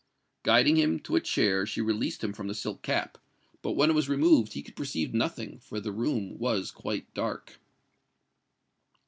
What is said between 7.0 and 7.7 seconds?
dark.